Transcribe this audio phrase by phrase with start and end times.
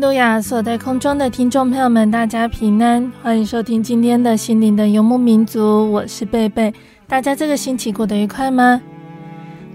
[0.00, 0.40] 路亚！
[0.40, 6.72] 所在空中的听众朋友们，大家平安，欢迎收听今天的心灵的游牧民族，我是贝贝。
[7.06, 8.80] 大家这个星期过得愉快吗？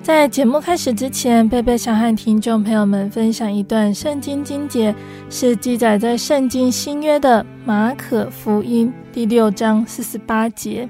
[0.02, 4.96] 在节目开始之前，贝贝想和听众朋友们分享一段圣经经节，
[5.30, 10.90] 是记载在圣经新约的马可福音第六章四十八节。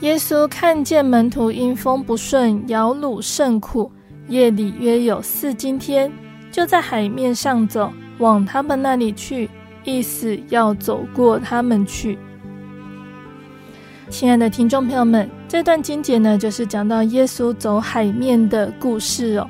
[0.00, 3.90] 耶稣看见门徒因风不顺，摇橹甚苦，
[4.28, 6.12] 夜里约有四更天。
[6.50, 9.48] 就在海面上走，往他们那里去，
[9.84, 12.18] 意思要走过他们去。
[14.08, 19.48] 亲爱的听众朋友们，这段经节呢，就是讲到耶稣走海面的故事哦。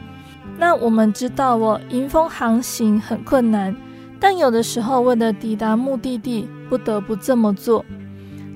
[0.58, 3.74] 那我们知道哦，迎风航行很困难，
[4.20, 7.82] 但有的时候为了抵达目的地，不得不这么做。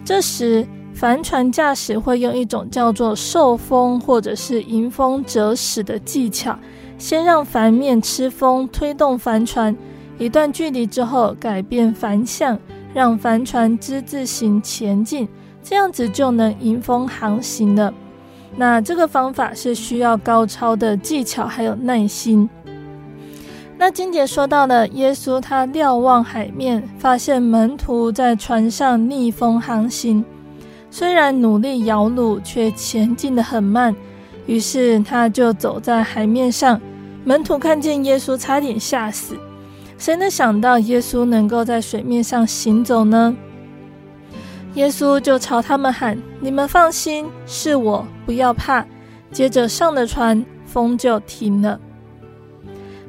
[0.04, 6.58] 这时，帆船驾驶会用一种叫做受风或者是迎风折驶的技巧。
[6.96, 9.76] 先让帆面吃风，推动帆船
[10.18, 12.58] 一段距离之后，改变帆向，
[12.94, 15.28] 让帆船之字形前进，
[15.62, 17.92] 这样子就能迎风航行了。
[18.56, 22.48] 那这个方法是需要高超的技巧还有耐心。
[23.76, 30.24] 那经节说到了耶稣，他瞭望海面，发现门徒在船上逆风航行，
[30.90, 33.94] 虽然努力摇橹，却前进得很慢。
[34.46, 36.80] 于是他就走在海面上，
[37.24, 39.36] 门徒看见耶稣，差点吓死。
[39.96, 43.34] 谁能想到耶稣能够在水面上行走呢？
[44.74, 48.84] 耶稣就朝他们喊：“你们放心，是我，不要怕。”
[49.30, 51.80] 接着上了船，风就停了。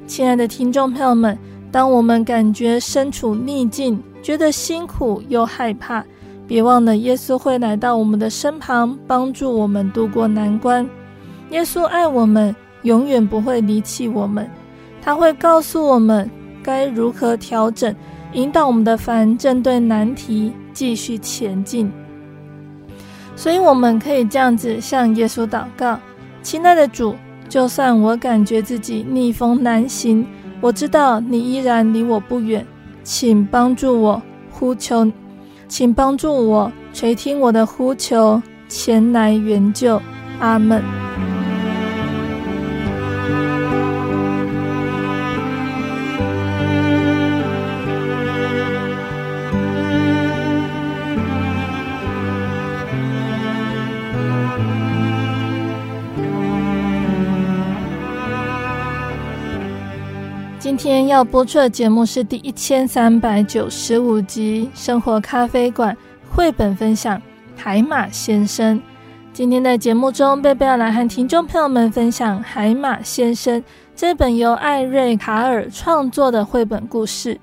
[0.08, 1.38] 亲爱的听众朋友们，
[1.72, 6.06] 当我们感觉身处逆境，觉得辛苦又害怕，
[6.48, 10.88] 别忘了耶稣会来到我们的身旁，帮助我们度过难关。
[11.52, 14.50] 耶稣爱我们，永远不会离弃我们。
[15.02, 16.30] 他会告诉我们
[16.64, 17.96] 该如何调整，
[18.34, 21.92] 引导我们的帆正对难题继续前进。
[23.36, 26.00] 所以，我们可以这样子向耶稣祷告：
[26.42, 27.16] 亲爱的主，
[27.48, 30.26] 就算我感觉自己逆风难行，
[30.62, 32.66] 我知道你依然离我不远，
[33.04, 35.12] 请帮助我呼求，
[35.68, 40.02] 请帮助我垂听我的呼求，前来援救。
[40.40, 41.15] 阿门。
[60.78, 65.96] 今天要播出的节目是第一千三百九十五集《生活咖啡馆》
[66.36, 67.18] 绘本分享
[67.56, 68.78] 《海马先生》。
[69.32, 73.62] 今天的节目中，贝贝要来和听众朋友们分享《海马先生》
[73.96, 77.40] 这本由艾瑞卡尔创作的绘本故事。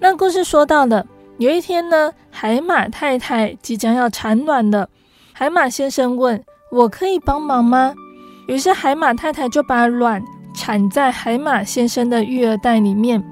[0.00, 1.04] 那故事说到了，
[1.36, 4.88] 有一天呢，海马太太即将要产卵了。
[5.34, 6.42] 海马先生问
[6.72, 7.94] ：“我可以帮忙吗？”
[8.48, 10.22] 于是海马太太就把卵。
[10.58, 13.22] 产在海马先生的育儿袋里面，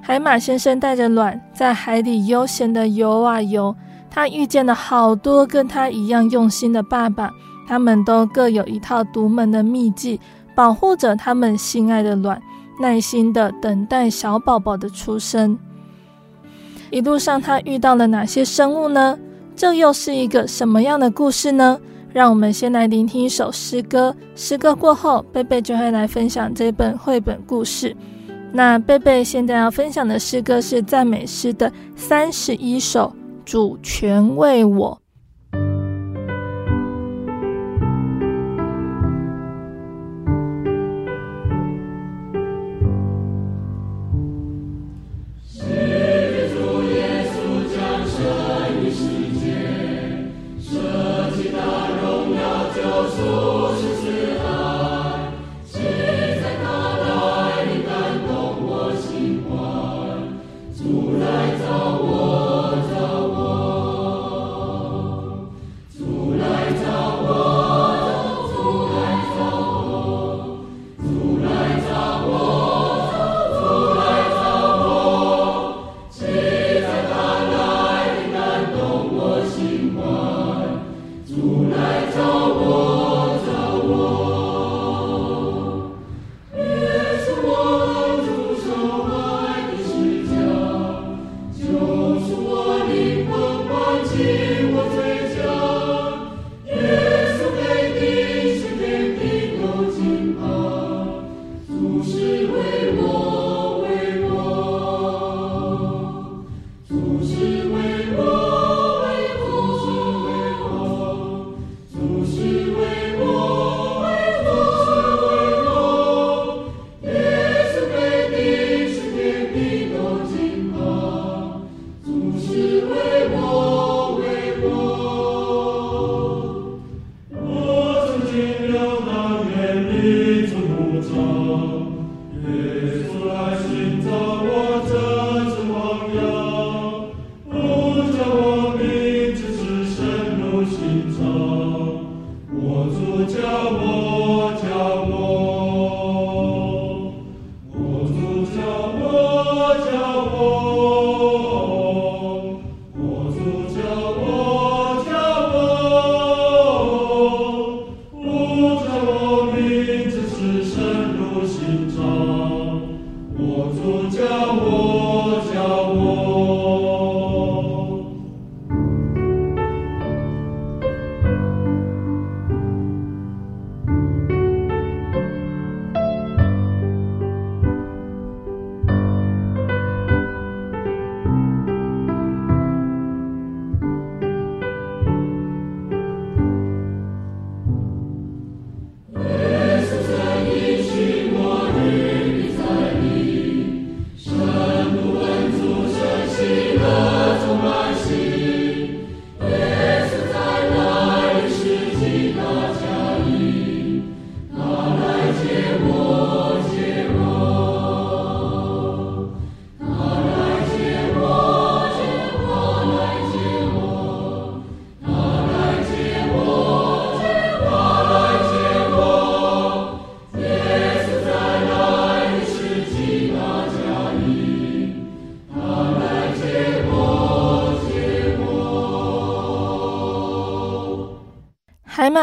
[0.00, 3.74] 海马先生带着卵在海里悠闲地游啊游。
[4.08, 7.28] 他遇见了好多跟他一样用心的爸爸，
[7.66, 10.20] 他们都各有一套独门的秘技，
[10.54, 12.40] 保护着他们心爱的卵，
[12.80, 15.58] 耐心地等待小宝宝的出生。
[16.90, 19.18] 一路上他遇到了哪些生物呢？
[19.56, 21.80] 这又是一个什么样的故事呢？
[22.16, 24.16] 让我们先来聆听一首诗歌。
[24.34, 27.94] 诗歌过后，贝贝就会来分享这本绘本故事。
[28.50, 33.12] 那贝贝现在要分享的诗歌是赞美诗的三十一首，
[33.44, 34.98] 主权为我。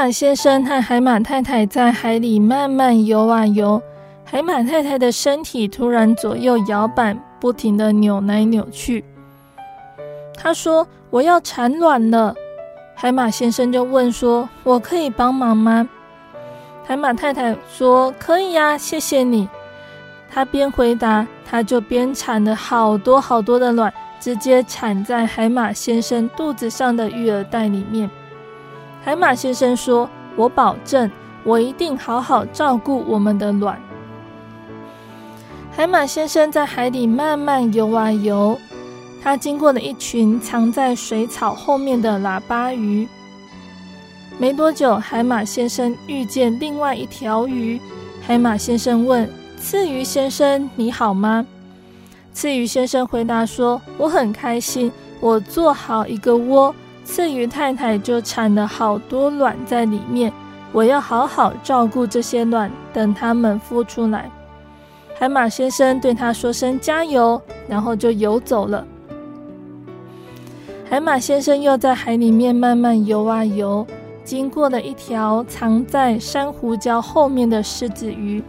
[0.04, 3.82] 马先生和海马太太在海里慢慢游啊游，
[4.26, 9.06] 海马太太的身体突然左右摇摆，不停地扭来扭去。
[10.36, 12.36] 他说：“我要产卵了。”
[12.94, 15.88] 海马先生就问说：“我可以帮忙吗？”
[16.84, 19.48] 海马太太说：“可以呀，谢谢你。”
[20.30, 28.10] 他边回答，他就边产了好多好多的卵，直接产在海马先生肚子上的育儿袋里面。
[29.04, 31.12] 海马先生说：“我保证，
[31.44, 33.78] 我一定好好照顾我们的卵。”
[35.76, 38.58] 海马先生在海里慢慢游啊游，
[39.22, 43.06] 他经过了一群藏在水草后面的喇叭鱼。
[44.38, 47.82] 没多久，海马先生遇见另外一条鱼。
[48.22, 49.30] 海马先生问
[49.60, 51.46] ：“刺鱼先生，你好吗？”
[52.32, 60.32] 刺鱼先生回答说：“我很开心，我做好一个窝。”刺鱼太太就产了好多卵在里面，
[60.72, 64.32] 我要好好照顾这些卵，等它们孵出来。
[65.20, 68.86] 海马先生对他说声加油，然后就游走了。
[70.90, 73.86] 海马先生又在海里面慢慢游啊游，
[74.24, 78.44] 经过了一条藏在珊瑚礁后面的狮子鱼。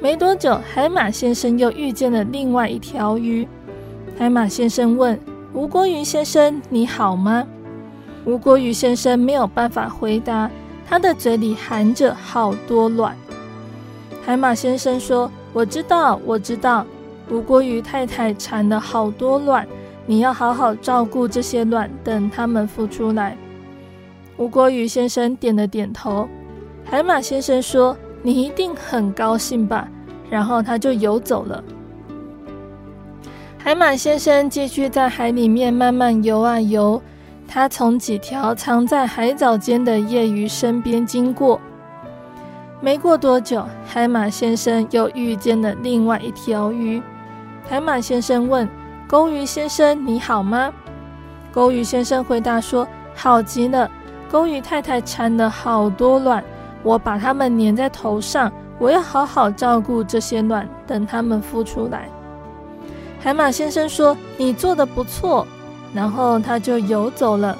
[0.00, 3.46] 没多久，海马先生又遇见了另外一条鱼。
[4.18, 5.18] 海马先生问。
[5.56, 7.42] 吴郭鱼先生，你好吗？
[8.26, 10.50] 吴郭鱼先生没有办法回答，
[10.86, 13.16] 他的嘴里含着好多卵。
[14.22, 16.84] 海马先生说：“我知道，我知道，
[17.30, 19.66] 吴郭鱼太太产了好多卵，
[20.04, 23.34] 你要好好照顾这些卵，等它们孵出来。”
[24.36, 26.28] 吴郭鱼先生点了点头。
[26.84, 29.88] 海马先生说：“你一定很高兴吧？”
[30.28, 31.64] 然后他就游走了。
[33.66, 37.02] 海马先生继续在海里面慢慢游啊游，
[37.48, 41.60] 他从几条藏在海藻间的夜鱼身边经过。
[42.80, 47.02] 没过多久，海马先生又遇见了另外一条鱼。
[47.68, 48.68] 海马先生问
[49.08, 50.72] ：“钩鱼先生，你好吗？”
[51.50, 53.90] 钩鱼先生回答说：“好极了，
[54.30, 56.40] 钩鱼太太产了好多卵，
[56.84, 62.08] 我把它们粘在头上，我要好好照顾这些卵，等它们孵出来。”
[63.26, 65.44] 海马先生说：“你做的不错。”
[65.92, 67.58] 然后他就游走了。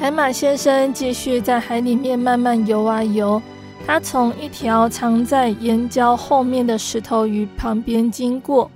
[0.00, 3.42] 海马先生继续在海里面慢慢游啊游，
[3.86, 8.70] 他从一条藏在岩礁后面的石头鱼旁边经过。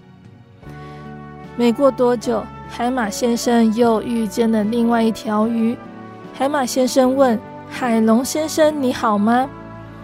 [1.56, 5.74] 没过多久，海马先生又遇见了另外一条鱼。
[6.34, 9.48] 海马先生问：“海龙先生，你好吗？”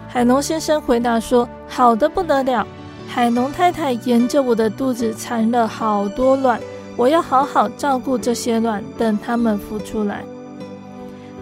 [0.09, 2.65] 海龙先生回答说：“好的不得了。
[3.07, 6.59] 海龙太太沿着我的肚子产了好多卵，
[6.97, 10.23] 我要好好照顾这些卵，等它们孵出来。”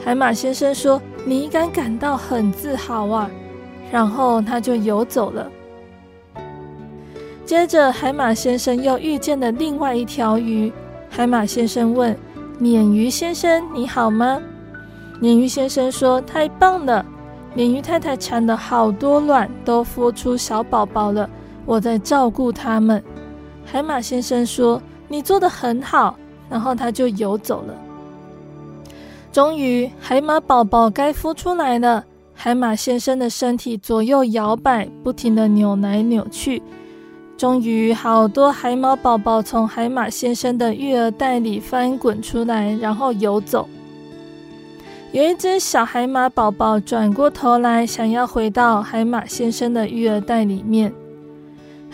[0.03, 3.29] 海马先生说：“你应该感到很自豪啊。”
[3.91, 5.47] 然后他就游走了。
[7.45, 10.71] 接着，海马先生又遇见了另外一条鱼。
[11.09, 12.15] 海马先生问
[12.59, 14.41] ：“鲶鱼先生，你好吗？”
[15.21, 17.05] 鲶鱼先生说：“太棒了！
[17.55, 21.29] 鲶鱼太太产了好多卵，都孵出小宝宝了，
[21.65, 23.03] 我在照顾他们。”
[23.65, 26.17] 海马先生说：“你做得很好。”
[26.49, 27.73] 然后他就游走了。
[29.31, 32.05] 终于，海马宝宝该孵出来了。
[32.35, 36.61] 海马先生的身体左右摇摆，不停的扭来扭去。
[37.37, 43.67] 终于，好多海马宝宝从海马先生的育儿袋里翻滚出来，然后游走。
[45.11, 50.93] 有一只小海马宝宝转过头来，想要回到海马先生的育儿袋里面。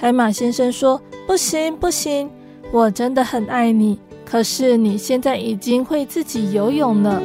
[0.02, 2.30] 海马先生说：“不行，不行，
[2.72, 7.22] 我真的很爱你。”可是你现在已经会自己游泳了。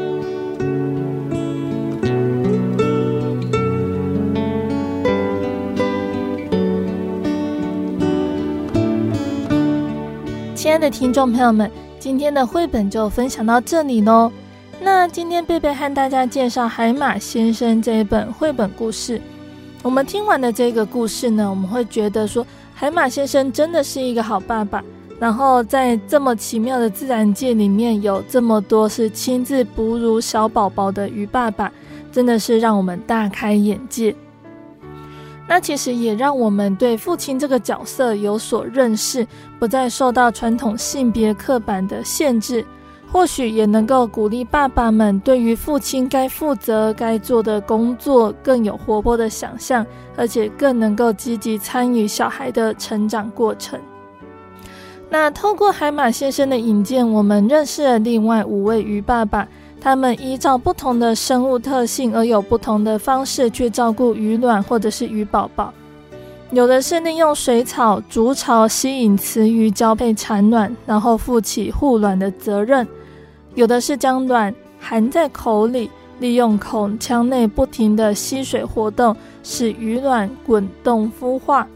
[10.57, 14.33] 亲爱的听众朋友们，今天的绘本就分享到这里喽。
[14.81, 19.23] 那今天贝贝和大家介绍《海马先生》这一本绘本故事。
[19.83, 24.83] 我们听完了这个故事呢，我们会觉得说，海马先生真的是一个好爸爸。
[25.21, 31.73] 然后在这么奇妙的自然界里面，有这么多是亲自哺乳小宝宝的鱼爸爸，
[32.11, 34.15] 真的是让我们大开眼界。
[35.47, 39.27] 那其实也让我们对父亲这个角色有所认识，
[39.59, 42.67] 不再受到传统性别刻板的限制，
[43.15, 53.79] 或许也能够鼓励爸爸们对于父亲该负责、该做的工作更有活泼的想象，而且更能够积极参与小孩的成长过程。
[55.09, 59.47] 那透过海马先生的引荐，我们认识了另外五位鱼爸爸。
[59.81, 65.73] 他们依照不同的生物特性，而有不同的方式去照顾鱼卵或者是鱼宝宝。
[66.51, 72.85] 有的是利用水草竹草吸引雌鱼交配产卵，然后负起护卵的责任；
[73.55, 81.67] 有的是将卵含在口里，利用口腔内不停的吸水活动，使鱼卵滚动孵化。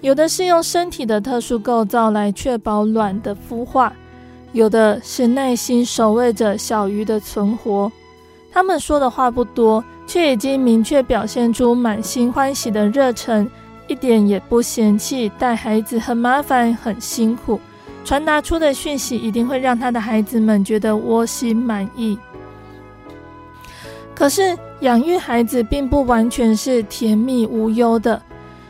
[0.00, 3.92] 有的是用身体的特殊构造来确保卵的孵化，
[4.52, 7.90] 有的是耐心守卫着小鱼的存活。
[8.52, 13.50] 他们说的话不多，却已经明确表现出满心欢喜的热忱，
[13.88, 17.60] 一点也不嫌弃带孩子很麻烦、很辛苦。
[18.04, 22.18] 传达出的讯息一定会让他的孩子们觉得窝心满意。
[24.14, 28.20] 可是养育孩子并不完全是甜蜜无忧的。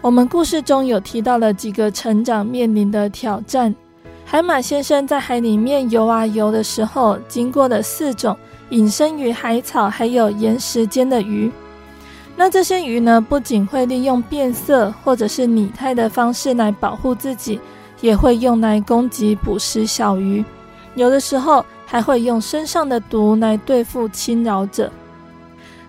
[0.00, 3.74] 我们故事中有提到了几个成长面临的挑战。
[4.24, 8.36] 海马先生在海里面游啊游的时候，经过了四种
[8.70, 11.50] 隐身于海草还有岩石间的鱼。
[12.36, 17.60] 那这些鱼呢，不仅会利用变色或者是拟态的方式来保护自己，
[18.04, 20.44] 也会用来攻击捕食小鱼。
[20.94, 24.92] 有的时候还会用身上的毒来对付侵扰者。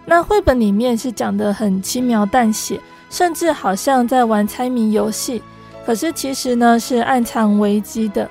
[0.05, 2.79] 那绘本里面是讲得很轻描淡写。
[3.07, 5.41] 甚至好像在玩猜谜游戏，
[5.85, 8.29] 可是其实呢是暗藏危机的。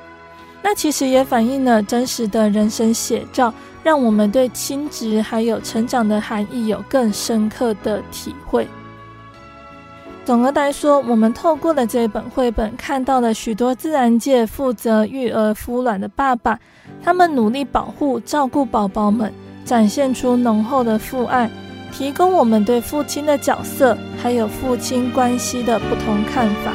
[0.63, 3.53] 那其实也反映了真实的人生写照。
[3.83, 8.67] 让我们对亲职还有成长的含义有更深刻的体会。
[10.25, 16.59] 总的来说，我们透过了这本绘本，看到了许多自然界负责育儿孵卵的爸爸，
[17.03, 19.31] 他们努力保护、照顾宝宝们，
[19.67, 21.51] 展现出浓厚的父爱，
[21.93, 26.73] 提供我们对父亲的角色还有父亲关系的不同看法。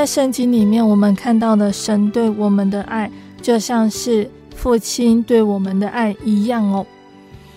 [0.00, 3.10] 在圣经里面，我们看到的神对我们的爱，
[3.42, 4.26] 就像是
[4.56, 6.86] 父亲对我们的爱一样哦。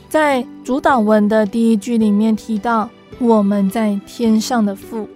[0.10, 5.08] 在主祷文的第一句里面提到，我们在天上的父。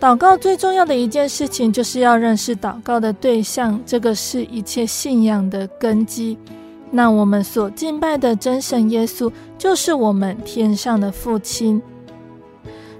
[0.00, 6.38] 祷告最重要的一件事情，就是要认识祷告的对象，这个是一切信仰的根基。
[6.90, 11.82] 那我们所敬拜的真神耶稣，就是我们天上的父亲。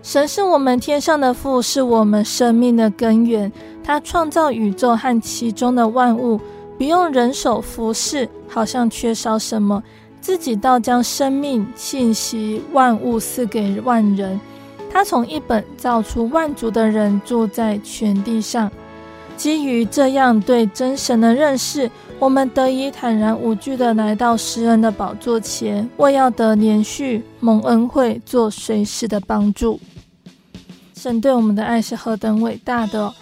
[0.04, 3.50] 神是我们天上的父，是我们生命的根源。
[3.82, 6.38] 他创造宇宙和其中的万物，
[6.76, 9.82] 不用人手服侍，好像缺少什么，
[10.20, 14.38] 自己倒将生命、信息、万物赐给万人。
[14.92, 18.70] 他从一本造出万族的人，住在全地上。
[19.38, 29.80] 基于这样对真神的认识，我们得以坦然无惧地来到施恩的宝座前，为要得连续蒙恩惠，做随时的帮助。
[31.04, 33.12] 神对我们的爱是何等伟大的哦！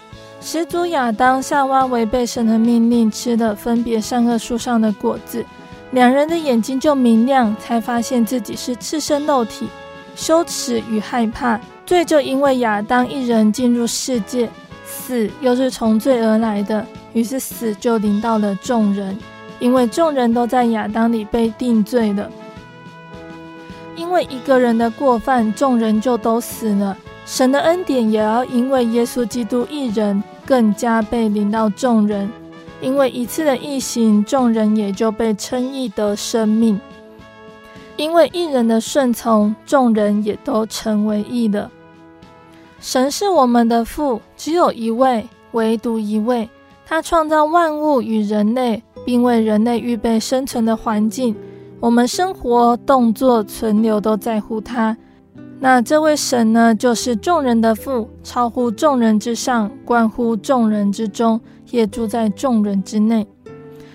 [0.41, 5.45] 始祖亚当、夏娃违背神的命令，吃了分别善恶树上的果子，
[5.91, 9.67] 两人的眼睛就明亮，才发现自己是赤身露体，
[10.15, 11.61] 羞耻与害怕。
[11.85, 14.49] 罪就因为亚当一人进入世界，
[14.87, 19.19] 死又是从罪而来的，于是死就临到了众人，
[19.59, 22.31] 因为众人都在亚当里被定罪了。
[23.97, 26.97] 因为一个人的过犯，众人就都死了。
[27.25, 32.31] 神的恩典也要因为耶稣基督一人更加被临到众人，
[32.81, 36.77] 因为一次的异行，众人也就被称义得生命；
[37.97, 41.71] 因为一人的顺从，众人也都成为义了。
[42.81, 46.49] 神是我们的父，只有一位，唯独一位。
[46.85, 51.35] 他创造万物与人类，并为人类预备生存的环境。
[51.79, 54.97] 我们生活、动作、存留都在乎他。
[55.65, 63.25] 那这位神呢，就是众人的父，超乎众人之上，关乎众人之中，也住在众人之内。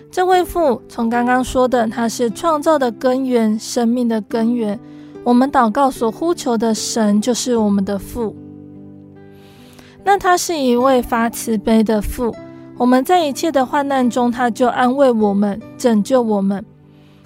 [0.10, 4.80] 这位父，从刚刚说的，他是创造的根源，生命的根源。
[5.26, 8.34] 我们祷告所呼求的神，就是我们的父。
[10.06, 12.34] 那他是一位发慈悲的父，
[12.78, 16.64] 我们在一切的患难中，他就安慰我们，拯救我们。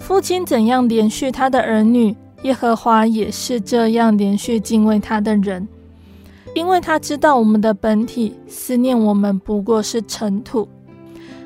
[0.00, 2.16] 父亲怎样怜恤他的儿女？
[2.42, 5.68] 耶和华也是这样连续敬畏他的人，
[6.54, 10.68] 因为他知道我们的本体，思念我们不过是尘土。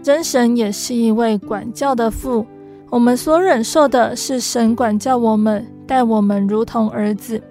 [0.02, 2.46] 真神也是一位管教的父，
[2.90, 7.42] 我们所忍受的是神管教我们，待我们如同儿子。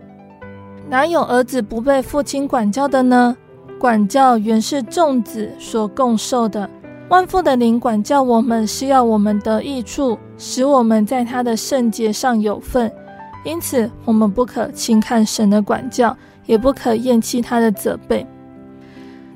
[0.90, 3.36] 哪有儿子不被父亲管教的呢？
[3.78, 6.70] 管教原是众子所共受的。
[7.10, 12.92] 万父的灵管教我们，是要我们得益处，使我们在他的圣洁上有份。
[13.46, 18.28] 因此，我们不可轻看神的管教，也不可厌弃他的责备。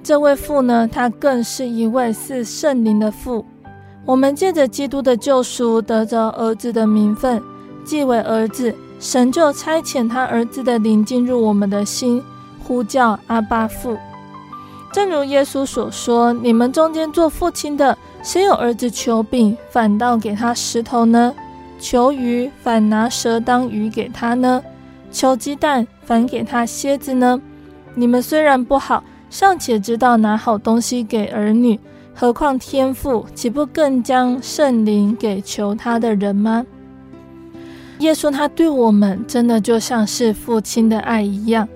[0.03, 3.45] 这位父呢，他更是一位是圣灵的父。
[4.05, 7.39] 我们借着基督的救赎，得着儿子的名分，
[7.85, 12.23] 既为儿子，神就差遣他儿子的灵进入我们的心，
[12.63, 13.95] 呼叫阿爸父。
[14.91, 21.31] 正如耶稣所说：“你们中间做父亲的，谁有儿子求饼，反倒给他石头呢？”
[21.79, 24.61] 求鱼，反拿蛇当鱼给他呢？
[25.11, 27.41] 求鸡蛋，反给他蝎子呢？
[27.95, 31.79] 你们虽然不好，尚且知道拿好东西给儿女，
[32.13, 36.65] 何况天父岂不更将圣灵给求他的人吗？
[37.99, 41.67] 耶稣他对我们真的就像是父亲的爱一样，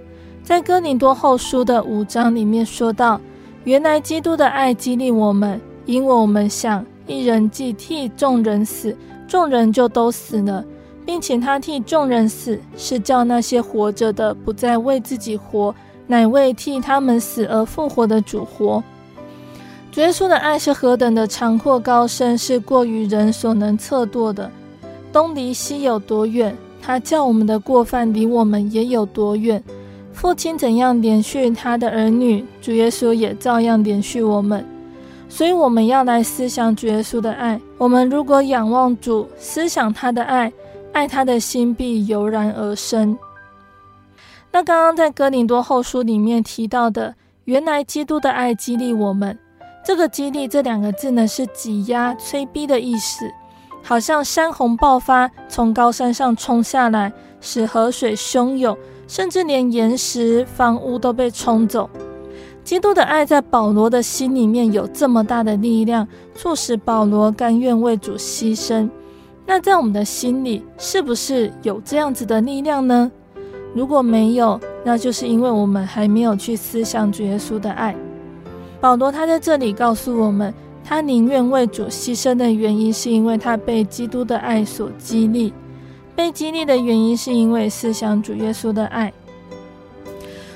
[0.43, 3.19] 在哥林多后书的五章里面说到，
[3.63, 8.95] 原来基督的爱激励我们，因为我们想一人既替众人死。
[9.27, 10.63] 众人就都死了，
[11.05, 15.73] 并且他替众人死，是叫那些活着的不再为自己活，
[16.07, 18.83] 乃为替他们死而复活的主活。
[19.91, 24.49] 主耶稣的爱是何等的长阔高深，是过于人所能测度的。
[25.11, 29.63] 东离西有多远，他叫我们的过犯离我们也有多远。
[30.11, 34.65] 父亲怎样怜恤他的儿女，主耶稣也照样怜恤我们。
[35.29, 37.59] 所以我们要来思想主耶稣的爱。
[37.83, 40.49] 我们如果仰望主，思想他的爱，
[40.93, 43.17] 爱他的心必油然而生。
[44.53, 49.37] 那刚刚在哥林多后书里面提到的，原来基督的爱激励我们。
[49.83, 53.29] 这个“激励”这两个字呢，是挤压、催逼的意思，
[53.81, 58.77] 好像山洪爆发，从高山上冲下来，使河水汹涌，
[59.09, 61.89] 甚至连岩石、房屋都被冲走。
[62.63, 68.89] 基督的爱在保罗的心里面有这么大的力量，促使保罗甘愿为主牺牲。
[69.45, 73.11] 那在我们的心里，是不是有这样子的力量呢？
[73.75, 77.93] 如果没有，那就是因为我们还没有去思想主耶稣的爱。
[78.79, 80.53] 保罗他在这里告诉我们，
[80.85, 85.53] 他宁愿为主牺牲的原因，是因为他被基督的爱所激励。
[86.15, 89.11] 被激励的原因，是因为思想主耶稣的爱。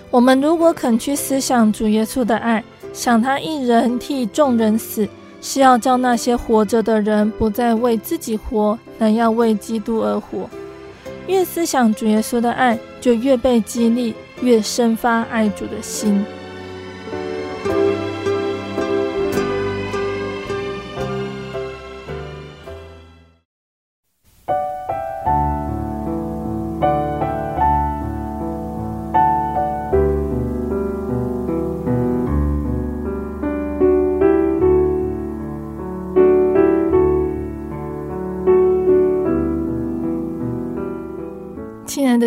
[0.09, 5.07] 我们如果肯去思想主耶稣的爱，想他一人替众人死，
[5.41, 10.49] 是要叫那些活着的人不再为自己活，乃要为基督而活。
[11.27, 16.25] 越思想主耶稣的爱，就越被激励，越生发爱主的心。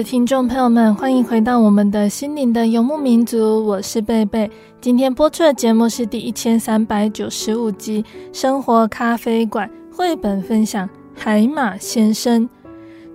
[0.03, 4.51] 听众朋友们，欢迎回到我们的心灵的游牧民族，我是贝贝。
[4.81, 12.49] 今天播出的节目是第一千三百九十五集《生活咖啡馆》绘本分享《海马先生》。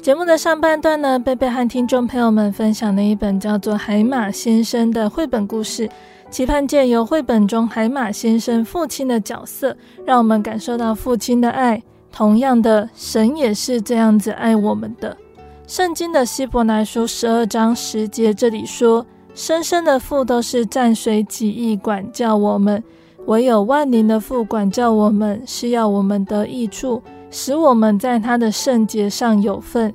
[0.01, 5.89] 节目的上半段呢，贝贝和听众朋友们分享了一本叫做《海马先生》的绘本故事，
[6.29, 11.81] 期盼借由绘本中海马先生父亲的角色，让我们感受到父亲的爱。
[12.11, 15.17] 同样的，神也是这样子爱我们的。
[15.67, 22.83] 圣经的希伯来书十二章十节这里说：“生生的父都是暂随己意管教我们，
[23.25, 27.01] 唯有万灵的父管教我们，是要我们得益处，
[27.31, 29.91] 使我们在他的圣洁上有份。”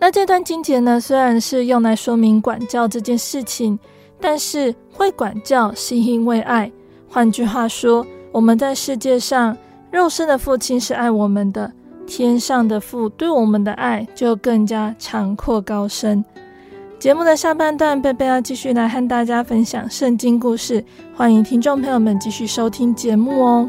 [0.00, 3.78] 那这段经节呢，虽然是用来说明管教这件事情，
[4.20, 6.70] 但是会管教是因为爱。
[7.08, 9.56] 换句话说，我们在世界上，
[9.92, 11.72] 肉身的父亲是爱我们的。
[12.08, 16.24] 天上的父对我们的爱就更加长阔高深。
[16.98, 23.68] 节目的下半段，贝贝要继续来和大家分享圣经故事，欢迎听众朋友们继续收听节目哦。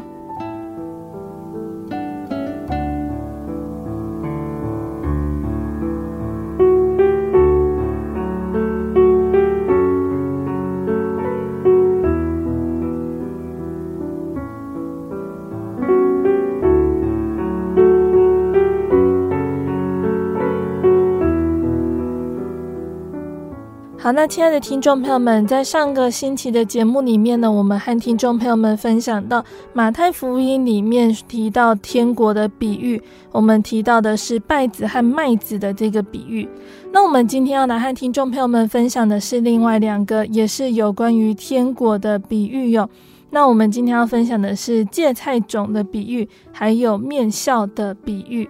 [24.12, 36.48] 那亲爱的听众朋友们，在上个星期的节目里面呢，我们和听众朋友们分享到马太福音里面提到天国的比喻，我们提到的是稗子和麦子的这个比喻。
[36.92, 42.88] 那我们今天要来和听众朋友们分享的是另外两个，也是有关于天国的比喻哟。
[43.30, 48.48] 那我们今天要分享的是芥菜种的比喻，还有面酵的比喻。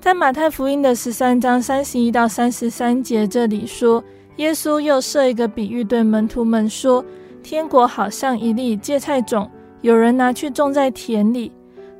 [0.00, 4.02] 在马太福音的十三章三十一到三十三节这里说。
[4.36, 7.04] 耶稣又设一个比喻，对门徒们说
[7.42, 11.50] ：“天国好像一粒芥菜种，有人拿去种在田里。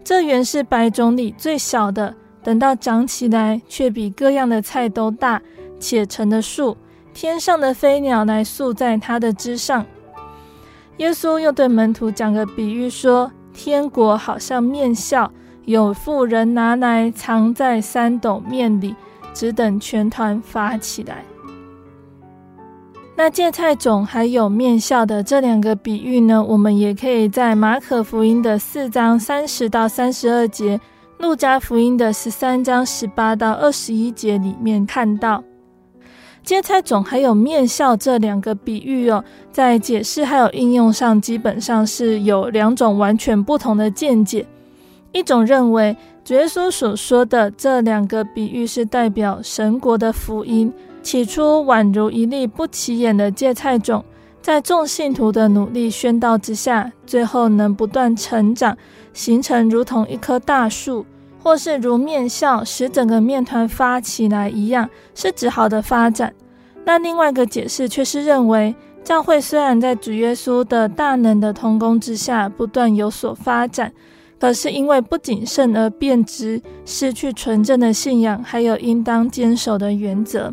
[0.05, 5.41] 这原是百种里最小的，等到长起来，却比各样的菜都大，
[5.81, 6.77] 且成了树。
[7.15, 9.87] 天上的飞鸟来宿在它的枝上。”
[10.99, 15.31] 耶稣又对门徒讲个比喻，说：“天国好像面酵，
[15.65, 18.95] 有妇人拿来藏在三斗面里，
[19.33, 21.25] 只等全团发起来。”
[23.19, 30.79] 那芥菜种还有面酵的这两个比喻呢，我们也可以在马可福音的四章三十到三十二节，
[31.19, 35.43] 路加福音的十三章十八到二十一节里面看到。
[36.43, 44.47] 芥菜种还有面酵这两个比喻哦，在解释还有应用上，基本上是有两种完全不同的见解。
[45.13, 50.71] 一种认为，主耶稣所说的这两个比喻是代表神国的福音。
[51.07, 54.05] 起初宛如一粒不起眼的芥菜种，
[54.43, 58.77] 在众信徒的努力宣道之下，最后能不断成长，
[59.13, 61.07] 形成如同一棵大树，
[61.41, 66.35] 或是如面酵使整个面团发起来一样，是指好的发展。
[66.85, 73.93] 那另外一个解释却是认为，教会虽然在主耶稣的大能的同工之下不断有所发展，
[74.41, 80.53] 可是因为不谨慎而变质，失去纯正的信仰，还有应当坚守的原则。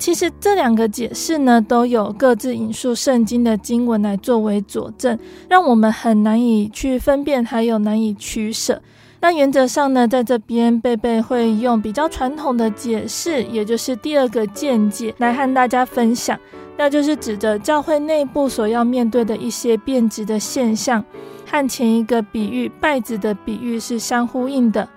[0.00, 8.80] 其实这两个解释呢，都有各自引述圣经的经文来作为佐证，让我们很难以去分辨，还有难以取舍。
[9.20, 16.40] 那原则上呢，在这边贝贝会用比较传统的解释，也就是第二个见解来和大家分享，
[16.78, 21.04] 那就是指着教会内部所要面对的一些变质的现象，
[21.46, 24.88] 和前一个比喻拜子的比喻是相呼应的。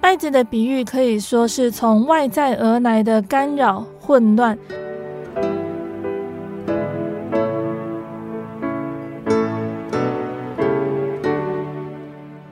[0.00, 4.58] 拜子的比喻可以说是从外在而来的干扰混乱。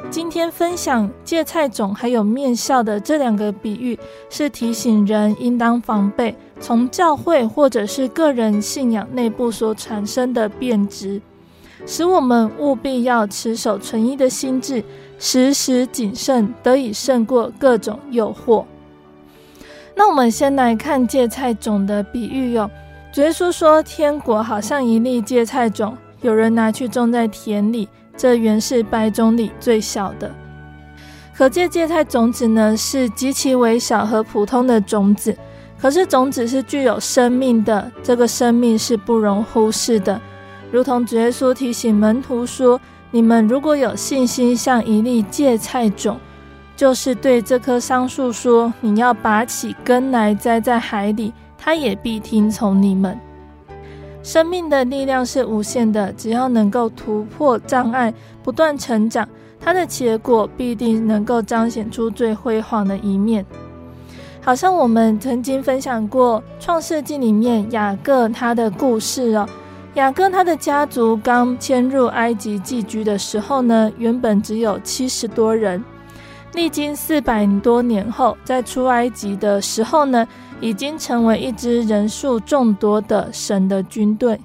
[0.09, 3.99] 今天分享芥菜种还有面酵的这两个比喻，
[4.31, 11.21] 是提醒人应当防备从教会或者是个人信仰内部所产生的变质。
[11.85, 14.83] 使我们务必要持守纯一的心志，
[15.19, 18.65] 时时谨慎，得以胜过各种诱惑。
[20.01, 22.71] 那我们先来看芥菜种的比喻哟。
[23.13, 27.87] 主耶稣说，天国好像一粒芥菜种，有人拿去种在田里，
[28.17, 30.35] 这原是百种里最小的。
[31.35, 35.37] 可见芥菜种子呢，是极其微小和普通的种子，
[35.79, 40.19] 可是种子是具有生命的，这个生命是不容忽视的。
[40.73, 42.81] 如同主耶稣提醒门徒说
[43.13, 46.19] ：“你们如果有信心，像一粒芥菜种，
[46.81, 53.21] 就是对这棵桑树说：‘你要拔起根来栽在海里’，它也必听从你们。
[54.23, 59.29] 生命的力量是无限的，只要能够突破障碍，不断成长，
[59.61, 63.45] 它的结果必定能够彰显出最辉煌的一面。
[64.41, 69.47] 好像我们曾经分享过《创世纪》里面雅各他的故事哦。”
[69.97, 75.85] 雅各他的家族刚迁入埃及寄居的时候呢，原本只有七十多人。
[76.55, 80.27] 历经四百多年后，在出埃及的时候呢，
[80.61, 84.39] 已经成为一支人数众多的神的军队。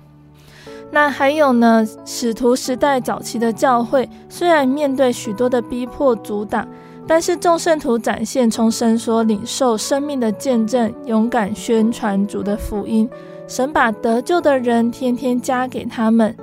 [0.91, 6.65] 那还有呢，使徒时代早期的教会，虽然面对许多的逼迫阻挡，
[7.07, 13.09] 但是众圣徒展现从神所领受生命的见证，勇敢宣传主的福音。
[13.47, 16.35] 神把得救的人天天加给他们，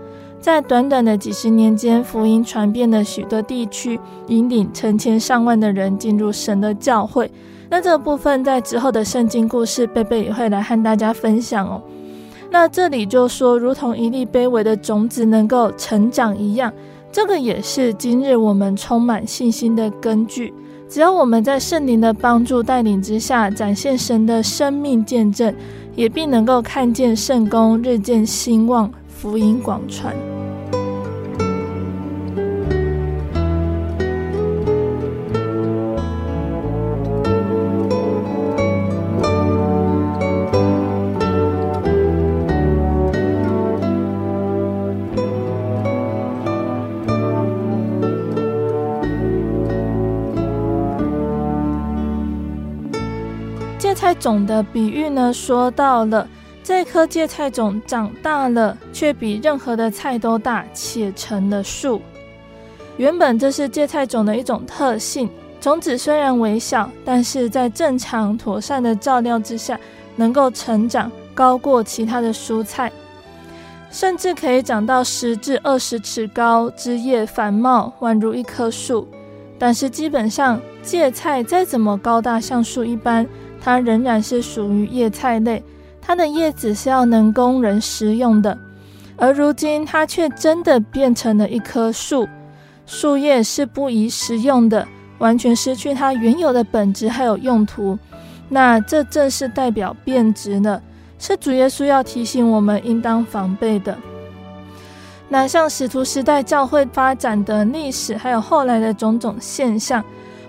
[0.42, 7.30] 在短短的几十年间，福音传遍了许多地区，引领成千上万的人进入神的教会。
[7.70, 11.80] 那这部分在之后的圣经故事，贝贝也会来和大家分享哦。
[12.50, 16.72] 那这里就说，如同一粒卑微的种子能够成长一样，
[17.12, 20.52] 这个也是今日我们充满信心的根据。
[20.88, 25.54] 只要我们在圣灵的帮助带领之下，展现神的生命见证。
[25.94, 28.90] 也必能够看见圣工日渐兴旺，
[29.22, 30.16] 福音广传。
[54.20, 56.28] 种的比喻呢，说到了
[56.64, 62.00] 这颗芥菜种长大了，却比任何的菜都大，且成了树。
[62.96, 65.28] 原本这是芥菜种的一种特性，
[65.60, 69.78] 种子虽然微小，但是在正常妥善的照料之下，
[70.14, 72.92] 能够成长高过其他的蔬菜，
[73.90, 79.08] 甚至可以长到十至二十尺高，枝叶繁茂，宛如一棵树。
[79.58, 83.26] 但是基本上，芥菜再怎么高大，像树一般。
[83.64, 85.62] 它仍然是属于叶菜类，
[86.04, 88.58] 它的叶子是要能供人食用的，
[89.16, 92.28] 而如今它却真的变成了一棵树，
[92.84, 94.86] 树叶是不宜食用的，
[95.18, 97.96] 完全失去它原有的本质还有用途。
[98.48, 100.82] 那这正是代表变质了，
[101.18, 103.96] 是主耶稣要提醒我们应当防备的。
[105.28, 110.04] 那像使徒时代教会发展的历史，还有后来的种种现象。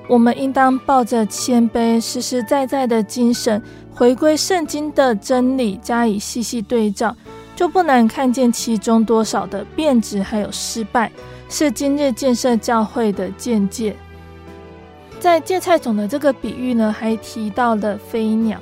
[0.10, 3.62] 我们应当抱着谦卑、实实在在的精神，
[3.96, 7.16] 回归圣经的真理，加以细细对照，
[7.56, 11.12] 就不难看见其中多少的变质还有失败，
[11.48, 13.96] 是今日建设教会的见解。
[15.20, 18.60] 在芥菜种的这个比喻呢，还提到了飞鸟。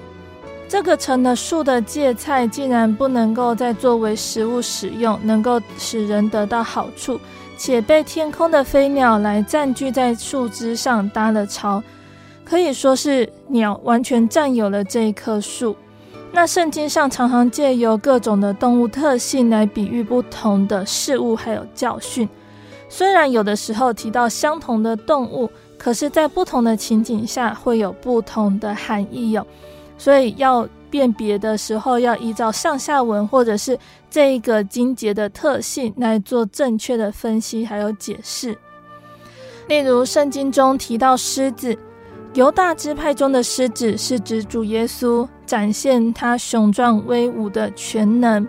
[0.68, 7.20] 这个成了树的芥菜，竟然不能够再作为食物使用，能够使人得到好处。
[7.58, 11.84] 且被天空的飞鸟来占据在树枝上搭了巢，
[12.52, 15.74] 可以说是鸟完全占有了这一棵树。
[16.34, 22.28] 那圣经上常常借由各种的动物特性来比喻不同的事物，还有教训。
[22.90, 29.48] 虽然有的时候提到相同的动物，可是，在不同的情景下会有不同的含义哟。
[29.98, 38.58] 所以要辨别的时候，要依照上下文或者是这一个经节的特性来做正确的分析，还有解释。
[39.70, 41.78] 例如，圣经中提到狮子。
[42.34, 48.48] 犹大支派中的狮子是指主耶稣展现他雄壮威武的全能，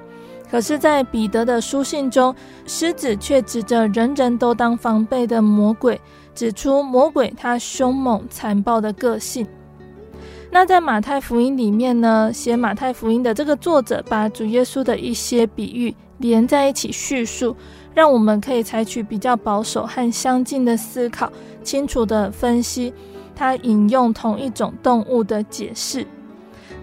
[0.48, 2.32] 可是，在彼得的书信中，
[2.64, 6.00] 狮子却指着人人都当防备的魔鬼，
[6.32, 9.44] 指出魔鬼他凶猛残暴的个性。
[10.48, 17.56] 那在马太福音里面呢，写马太福音的这个作者把主耶稣的一些比喻连在一起叙述，
[17.92, 21.32] 让我们可以采取比较保守和相近的思考，
[21.64, 22.94] 清楚的分析。
[23.42, 26.06] 他引用同一种动物的解释，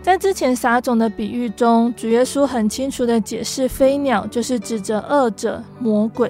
[0.03, 6.29] 在之前撒种的比喻中，主耶稣很清楚地解释飞鸟就是指着恶者魔鬼，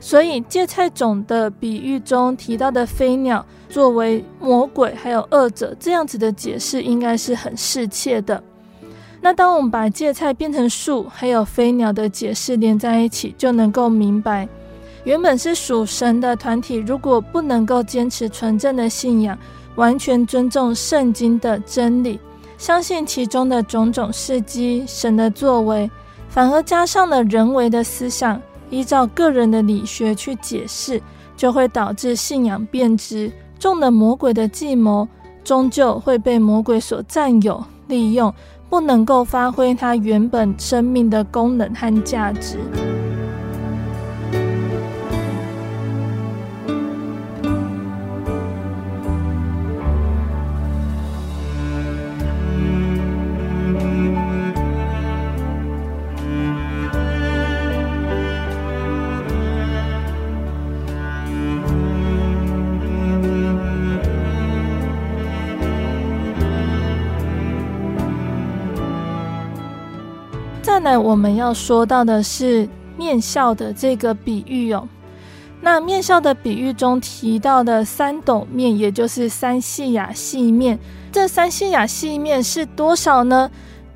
[0.00, 8.42] 所以芥菜种的比喻中提到的飞鸟作为魔鬼还有恶者这样子的解释，应该是很适切的。
[9.20, 14.48] 那当我们把芥菜变成树，还有飞鸟的解释连在一起，就能够明白，
[15.04, 19.38] 原本是属神的团体，如果不能够坚持纯正的信仰。
[19.76, 22.18] 完全尊重圣经的真理，
[22.58, 25.90] 相信其中的种种事迹、神的作为，
[26.28, 31.00] 反而加上了人为的思想，依照个人的理学去解释，
[31.36, 35.06] 就会导致信仰变质，中了魔鬼的计谋，
[35.44, 38.32] 终究会被魔鬼所占有、利用，
[38.68, 42.58] 不能够发挥它原本生命的功能和价值。
[70.76, 74.86] 再来，我们要说到的是面酵的这个比喻哦。
[75.62, 80.78] 那面酵的比喻中提到的三斗面，也就是三细亚细面，
[81.10, 83.50] 这三细亚细面是多少呢？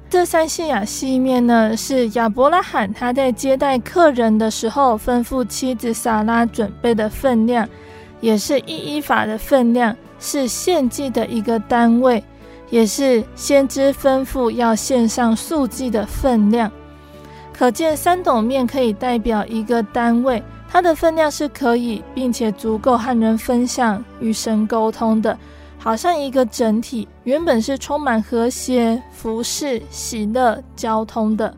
[0.08, 7.68] 这三细亚细面呢，是亚伯拉罕他在接待客人的时候吩咐妻子撒拉准备的分量，
[8.22, 12.24] 也是一一法的分量，是献祭的一个单位。
[12.70, 16.70] 也是先知吩咐要献上素祭的分量，
[17.52, 25.36] 可见三斗面可以代表一个单位，它的分量是可以并且足够和人分享、与神沟通的，
[25.78, 31.52] 好像一个整体，原本是充满和谐、服饰、喜乐、交通的，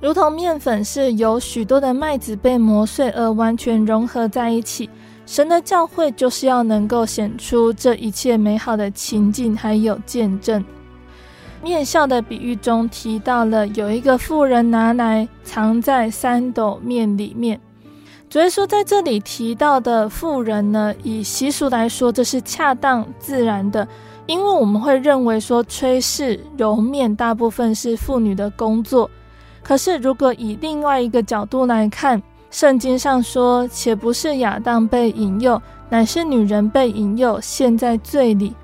[0.00, 4.88] 如同面粉是由许多的麦子被磨碎而完全融合在一起。
[5.32, 10.62] 神的教会就是要能够显出这一切美好的情境，还有见证。
[11.62, 17.58] 面酵的比喻中提到了有一个妇人拿来藏在三斗面里面。
[18.28, 23.88] 主耶稣在这里提到的妇人呢，以习俗来说，这是恰当自然的，
[24.26, 29.10] 因为我们会认为说炊事揉面大部分是妇女的工作。
[29.62, 38.54] 可是如果以另外一个角度来看，圣经上说，且不是亚当被引诱，乃是女人被引诱，陷在罪里。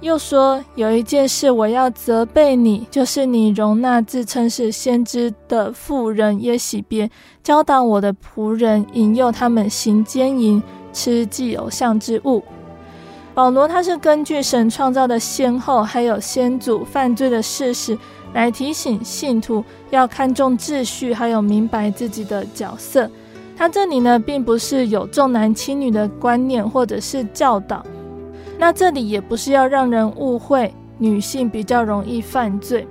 [0.00, 7.08] 又说，有一件事我要责备你，就是你容纳自称是先知的妇人耶洗别，
[7.44, 10.60] 教导我的仆人，引诱他们行奸淫，
[10.92, 12.42] 吃祭偶像之物。
[13.32, 17.96] 保罗他是根据神创造的先后，还有先祖犯罪的事实，
[18.34, 23.08] 来提醒信徒要看重秩序，还有明白自己的角色。
[23.56, 27.84] 他这里呢，并不是有重男轻女的观念或者是教导，
[28.58, 32.86] 那这里也不是要让人误会女性比较容易犯罪。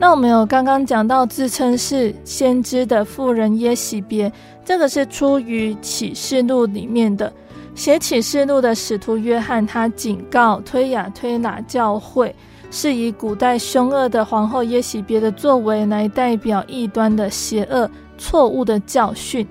[0.00, 4.32] 那我们有刚刚讲到自称是先知的妇人耶洗别，
[4.64, 7.32] 这个是出于启示录里面的。
[7.74, 12.34] 写启示录的使徒约翰，他警告推雅推拿教会，
[12.70, 19.46] 是以古代凶恶的皇后耶洗别的作为来代表异端的邪恶错误的教训。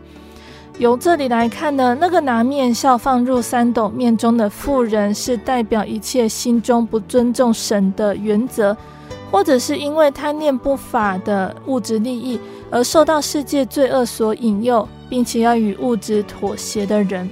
[0.79, 8.77] 由这里来看呢，那个拿面酵放入三斗面中的妇人，是代表一切心中不尊重神的原则，
[9.31, 17.27] 或者是因为贪念不法的物质利益而受到世界罪恶所引诱，并且要与物质妥协的人，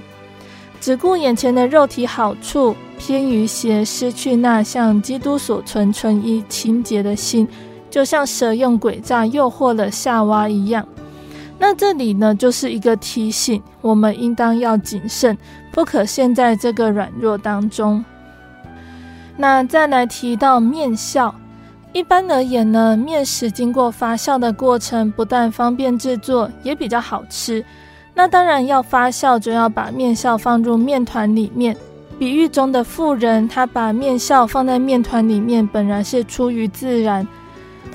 [0.80, 7.46] 只顾眼前的肉体好处，偏于邪，失去那像基督所存纯一清洁的心，
[7.88, 10.84] 就像蛇用诡诈诱惑了夏娃一样。
[11.58, 15.36] 那这里呢，就是一个提醒，我们应当要谨慎，
[15.72, 18.04] 不可陷在这个软弱当中。
[19.36, 21.32] 那再来提到面酵，
[21.92, 27.64] 一般而言呢，面食经过发酵的过程，不但方便制作，也比较好吃。
[28.14, 31.76] 那当然要发酵，就要把面酵放入面团里面。
[32.18, 37.26] 比喻中的妇人，她把面酵放在面团里面，本来是出于自然。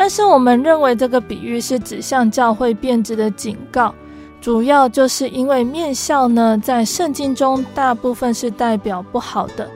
[0.03, 3.93] 但是我们认为这个比喻是指向教会变质的警告，
[4.41, 9.69] 主要就是因为面酵呢，在圣经中大部分是代表不好的。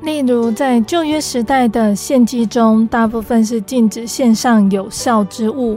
[0.00, 5.76] 例如在旧约时代的献祭中，大部分是禁止献上有效之物。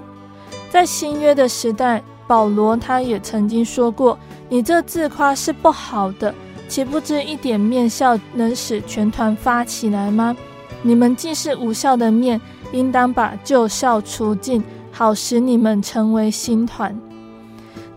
[0.70, 4.16] 在新约的时代，保罗他也曾经说过
[4.48, 6.32] ：“你这自夸是不好的，
[6.68, 10.38] 岂不知一点面酵能使全团发起来吗？
[10.84, 12.40] 你们既是无效的面。”
[12.72, 16.96] 应当把旧酵除尽，好使你们成为新团。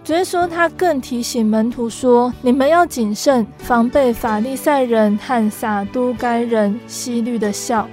[0.02, 7.84] 所以说，他更提醒门徒说：“你们要谨慎，防备法利赛人和撒都该人西律的酵。”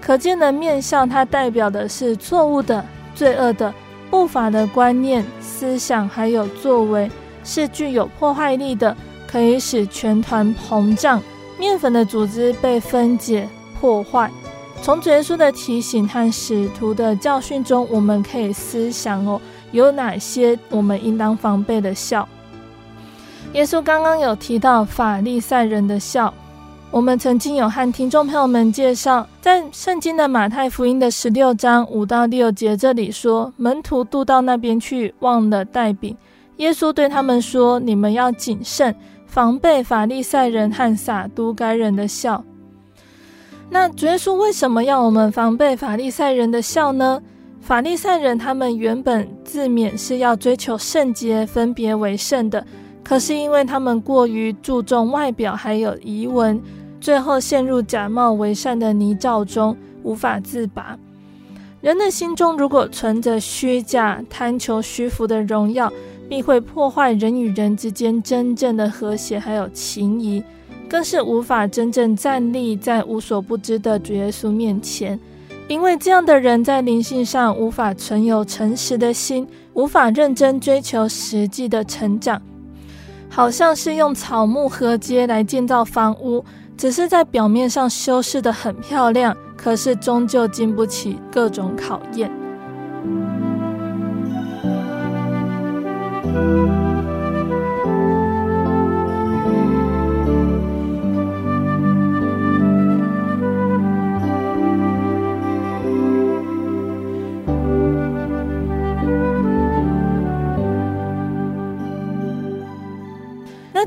[0.00, 3.74] 可见的面酵，它代表的是错误的、罪恶的、
[4.08, 7.10] 不法的观念、思想，还有作为，
[7.42, 8.96] 是具有破坏力的，
[9.26, 11.20] 可以使全团膨胀，
[11.58, 13.48] 面粉的组织被分解、
[13.80, 14.30] 破坏。
[14.82, 22.28] 从主耶稣的提醒和使徒的教训中，我们可以思想哦，有哪些我们应当防备的笑？
[23.52, 26.34] 耶稣刚刚有提到法利赛人的笑，
[26.90, 36.16] 我们曾经有和听众朋友们介绍，在圣经的马太福音的十六章五到六节这里说，门徒渡到那边去，忘了带饼。
[36.56, 38.92] 耶稣对他们说：“你们要谨慎，
[39.26, 42.42] 防备法利赛人和撒都该人的笑。”
[43.72, 47.22] 那主耶稣为什么要我们防备法利赛人的笑呢？
[47.62, 52.66] 法利赛人他们原本自勉是要追求圣洁、分别为圣的，
[53.02, 56.60] 可是因为他们过于注重外表，还有仪文，
[57.00, 60.98] 最后陷入假冒为善的泥沼中，无法自拔。
[61.80, 65.90] 人的心中如果存着虚假、贪求虚浮的荣耀，
[66.28, 70.44] 必会破坏人与人之间真正的和谐，还有情谊。
[70.92, 75.18] 更是无法真正站立在无所不知的主耶稣面前，
[75.66, 82.42] 因为这样的人在灵性上无法存有诚实的心，无法认真追求实际的成长，
[83.30, 86.44] 好像是用草木禾秸来建造房屋，
[86.76, 92.41] 只是在表面上修饰的很漂亮，可是终究经不起各种考验。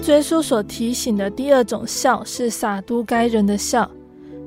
[0.06, 3.90] 主耶稣所提醒的第二种酵是撒都该人的酵。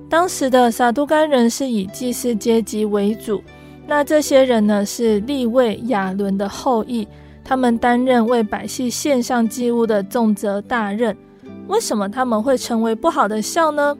[0.08, 3.42] 当时的撒都该人是以祭司阶级为主，
[3.84, 7.08] 那这些人呢是利未亚伦的后裔，
[7.42, 11.16] 他们担任为百姓献上祭物的重责大任。
[11.66, 13.98] 为什么他们会成为不好的酵呢？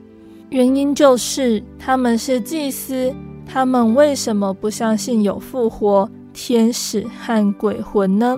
[0.50, 3.12] 原因就是他们是祭司，
[3.44, 8.36] 他们为什么不相信有复活、天使和鬼魂呢？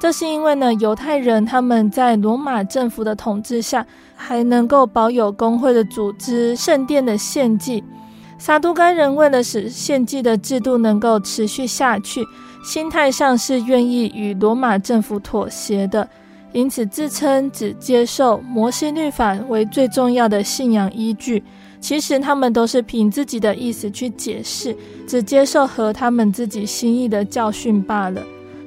[0.00, 7.82] 这是因为呢，犹太人他们在罗马政府的统治下，还能够保有工会的组织、圣殿的献祭。
[8.36, 12.22] 撒都该人为了使献祭的制度能够持续下去，
[12.62, 16.06] 心态上是愿意与罗马政府妥协的，
[16.52, 21.42] 因此自称只接受摩西律法为最重要的信仰依据。
[21.80, 24.76] 其实他们都是凭自己的意思去解释，
[25.06, 28.22] 只接受合他们自己心意的教训罢了。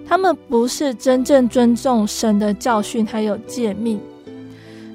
[0.08, 3.99] 他们不是真正尊重神的教训，还有诫命。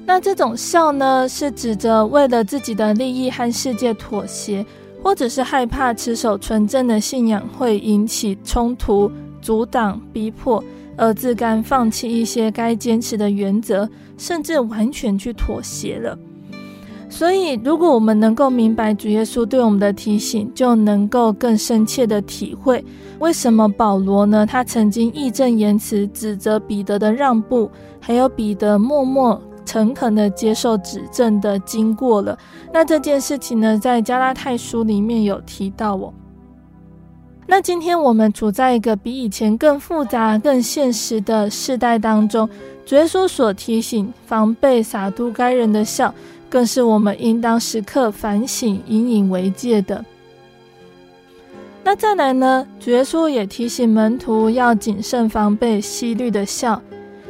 [0.05, 4.65] 那这种孝呢，是指着为了自己的利益和世界妥协，
[5.01, 9.09] 或者是害怕持守纯正的信仰会引起冲突、
[9.41, 10.61] 阻挡、逼迫，
[10.97, 13.87] 而自甘放弃一些该坚持的原则，
[14.17, 16.17] 甚至完全去妥协了。
[17.15, 22.83] 所以，如果我们能够明白主耶稣对我们的提醒，就能够更深切的体会
[23.19, 24.47] 为什么保罗呢？
[24.47, 32.35] 他曾经义正言辞指责彼得的让步，还有彼得默默诚恳的接受指正的经过了。
[32.73, 36.11] 那这件事情呢，在加拉太书里面有提到哦。
[37.45, 42.49] 那今天我们处在一个比以前更复杂、更现实的世代当中，
[42.87, 46.11] 主耶稣所提醒防备撒都该人的笑。
[46.53, 50.05] 更是我们应当时刻反省、引以为戒的。
[51.83, 56.79] 那再来呢，主耶稣也提醒门徒要谨慎防备希律的笑。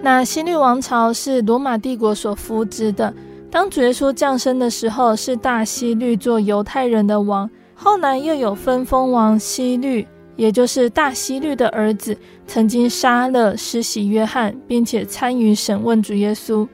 [0.02, 3.14] 那希律王朝是罗马帝国所扶植的。
[3.50, 7.50] 当主耶稣降生的时候，是大希律做犹太人的王。
[7.74, 10.06] 后来又有分封王希律，
[10.36, 16.68] 也就是大希律的儿子，曾经杀了施洗约翰，并且参与审问主耶稣。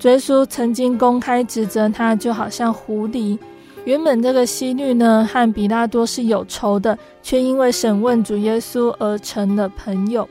[0.00, 3.38] 主耶稣曾经公开指责他，就好像狐狸。
[3.84, 10.26] 原本这个西律呢，和比拉多是有仇的，却因为审问主耶稣而成了朋友。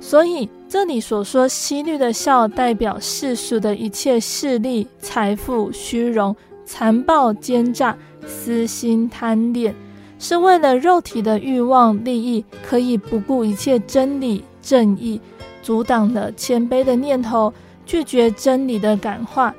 [0.00, 7.94] 所以这里所说西律的笑，代表世俗的一切势力、财富、虚荣、残暴、奸诈、
[8.26, 9.74] 私心、贪恋，
[10.18, 15.20] 是为了肉体的欲望、利益，可以不顾一切真理、正义，
[15.62, 17.52] 阻挡了谦卑的念头，
[17.84, 19.54] 拒绝真理的感化。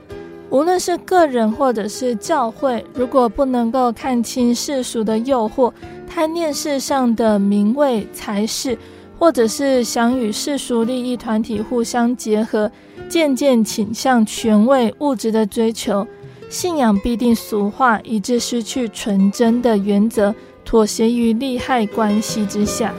[0.49, 5.73] 无论是个人或者是教会，如果不能够看清世俗的诱惑，
[6.07, 8.77] 贪念世上的名位、财势，
[9.17, 12.71] 或者是想与世俗利益团体互相结合，
[13.09, 16.05] 渐渐倾向权位、物质的追求，
[16.49, 22.93] 信仰必定俗化，以致失去纯真的原则，妥协于利害关系之下。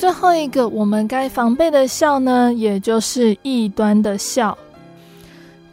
[0.00, 4.56] 最后一个我们该防备的笑呢，也就是异端的笑。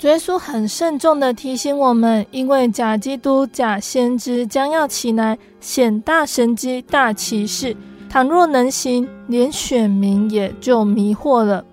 [0.01, 7.73] 耶稣很慎重地提醒我们，因为假基督、假先知将要起来，显大神迹、大奇事，
[8.09, 11.63] 倘若能行，连选民也就迷惑了。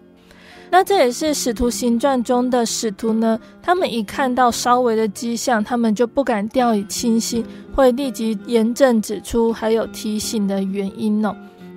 [0.71, 7.45] 那这也是使徒行传中的使徒呢，他们一看到稍微的迹象，他们就不敢掉以轻心，
[7.75, 11.35] 会立即严正指出，还有提醒的原因哦。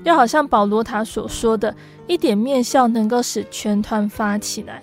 [0.08, 1.76] 就好像保罗他所说的，
[2.08, 4.82] 一点面酵能够使全团发起来。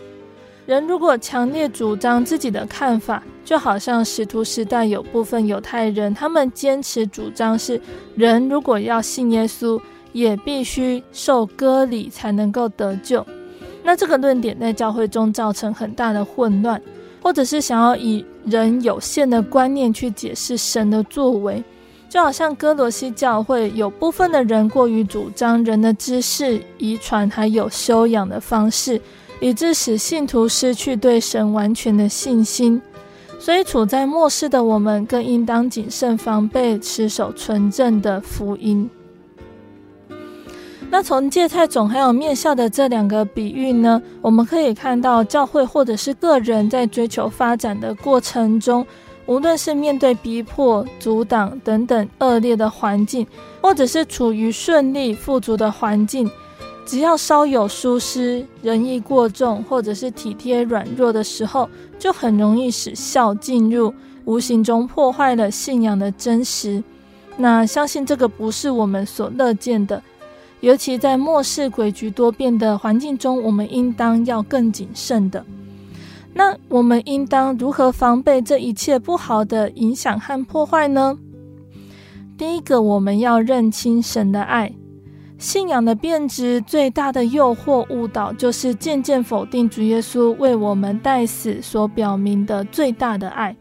[0.66, 7.81] 人如果强烈主张自己的看法，就好像使徒时代有部分犹太人，他们坚持主张是
[8.14, 9.81] 人如果要信耶稣，
[10.12, 13.27] 也必须受割礼才能够得救。
[13.83, 16.79] 那这个论点在教会中造成很大的混乱，
[17.22, 21.64] 或者是想要以人有限的观念去解释神的作为。
[22.15, 29.01] 就好像哥罗西教会有部分的人过于主张人的知识、遗传还有修养的方式，
[29.41, 32.81] 以致使信徒失去对神完全的信心。
[33.41, 38.89] 所以处在末世的我们，更应当谨慎防备，持守纯正的福音。
[40.89, 48.87] 那从芥菜种还有面酵的这两个比喻呢，我们可以看到教会或者是个人在追求发展的过程中。
[49.27, 53.27] 无论是面对逼迫、阻挡等等恶劣的环境，
[53.62, 56.31] 或者是处于顺利富足的环境，
[56.85, 61.68] 只要稍有疏失、仁义过重，或者是体贴软弱的时候，
[61.99, 63.95] 就很容易使孝进入，
[64.27, 66.83] 无形中破坏了信仰的真实。
[67.39, 70.03] 那相信这个不是我们所乐见的，
[70.61, 75.45] 尤其在末世诡谲多变的环境中，我们应当要更谨慎的。
[76.35, 81.16] 那我们应当如何防备这一切不好的影响和破坏呢？
[82.37, 84.72] 第一个，我们要认清神的爱。
[85.39, 93.55] 信仰的变质最大的诱惑误导，就是渐渐否定主耶稣为我们代死所表明的最大的爱。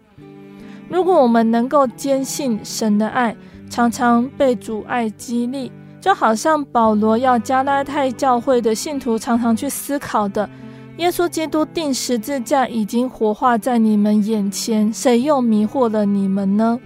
[0.89, 3.35] 如果我们能够坚信神的爱，
[3.69, 10.49] 常常被主爱激励，就好像保罗要加拉太教会的信徒常常去思考的。
[10.97, 16.79] 耶稣基督钉十字架已经活化在你们眼前，谁又迷惑了你们呢？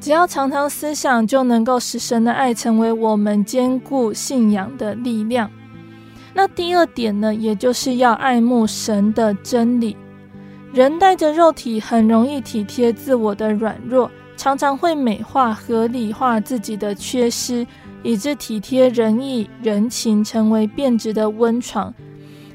[0.00, 5.48] 只要常常思想，就能够使神的爱成为我们坚固信仰的力量。
[6.34, 9.96] 那第二点呢，也就是要爱慕神的真理。
[10.72, 17.64] 人带着肉体，很容易体贴自我的软弱，常常会美化、合理化自己的缺失，
[18.02, 21.94] 以致体贴仁义、人情成为变质的温床。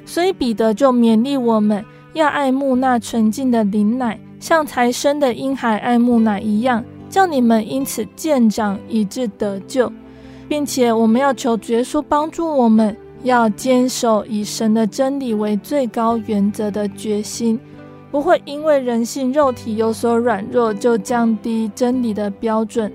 [0.10, 9.94] 所以彼得就勉励我们要爱慕那纯净的灵奶，像才生的婴孩爱慕奶一样，叫你们因此渐长，以致得救，
[10.48, 17.60] 并且我们要求主耶稣帮助我们，要坚守以神的真理为最高原则的决心，
[18.10, 22.92] 不会因为人性肉体有所软弱就降低真理的标准，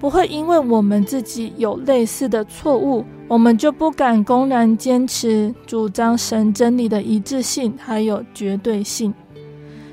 [0.00, 3.04] 不会因为我们自己有类似的错误。
[3.28, 9.12] 我们就不敢公然坚持主张神真理的一致性，还有绝对性。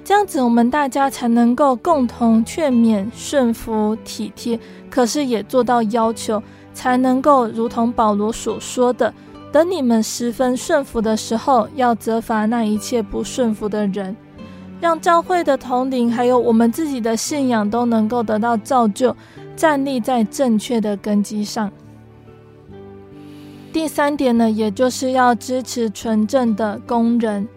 [0.04, 4.60] 这样子，我们大家才能够共同劝勉、顺服、体贴，
[4.90, 9.14] 可是也做到要求，才能够如同保罗所说的，
[9.52, 14.16] 等你们十分顺服的时候，要责罚那一切不顺服的人，
[14.82, 19.16] 让教会的统领还有我们自己的信仰都能够得到造就，
[19.56, 21.72] 站立在正确的根基上。
[23.74, 27.48] 第三点呢，也就是要支持纯正的工人。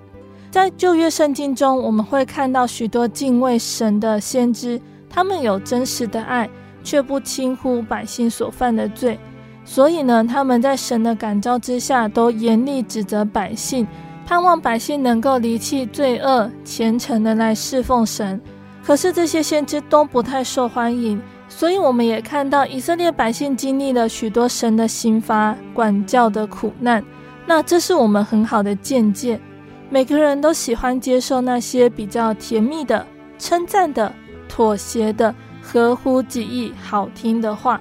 [0.51, 6.49] 在旧约圣经中，我们会看到许多敬畏神的先知，他们有真实的爱，
[6.83, 9.19] 却不轻忽百姓所犯的罪。
[9.63, 13.87] 所以呢，他们在神的感召之下，都严厉指责百姓，
[14.25, 18.41] 盼望百姓能够离弃罪恶，虔诚的来侍奉神。
[18.83, 27.03] 可是这些先知都不太受欢迎，所以我们也看到以色列百姓经历了许多神的刑罚、管教的苦难。
[27.47, 29.41] 那这是我们很好的见解。
[29.89, 33.07] 每个人都喜欢接受那些比较甜蜜的、
[33.39, 34.13] 称赞的、
[34.49, 35.33] 妥协的、
[35.63, 37.81] 合乎己意、好听的话，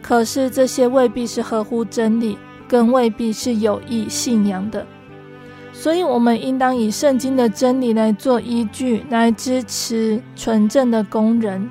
[0.00, 4.86] 可是这些未必是合乎真理，更未必是有益信仰的。
[5.74, 11.70] 所以，我们应当以圣经的真理来做依据，来支持纯正的工人。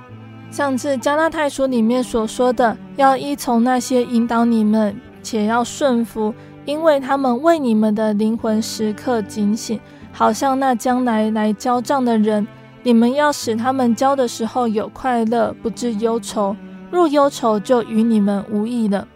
[0.51, 4.93] 像是加拉太书里面所说的，要依从那些引导你们，
[5.23, 6.33] 且要顺服。
[6.63, 9.79] 因为他们为你们的灵魂时刻警醒，
[10.11, 12.45] 好像那将来来交账的人。
[12.83, 16.55] 你们要使他们交的时候有快乐，不致忧愁。
[16.91, 19.07] 若忧愁，就与你们无益了。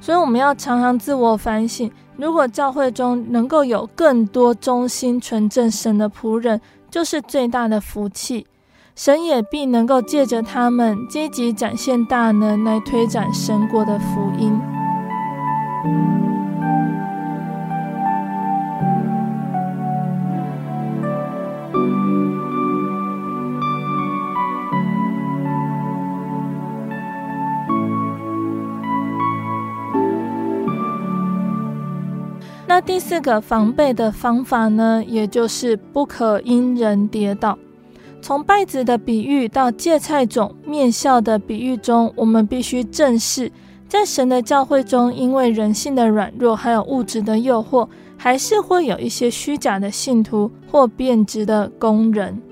[0.00, 6.60] 所以我们要常常自我反省：如果教会中能够有更多忠心纯正神的仆人，
[6.90, 8.46] 就是最大的福气。
[8.96, 14.58] 神也必能够借着他们积极展现大能，来推展神国的福音。
[32.66, 37.58] 那第四个防备的方法呢，也就是不可因人跌倒。
[38.26, 43.52] 从稗子的比喻到芥菜种面酵的比喻中，我们必须正视，
[43.88, 52.42] 在神的教会中，因为人性的软弱，还有物质的诱惑，还是会有一些虚假的信徒或变质的工人。